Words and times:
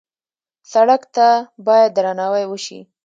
سړک 0.71 1.01
ته 1.15 1.27
باید 1.67 1.89
درناوی 1.97 2.45
وشي. 2.47 2.79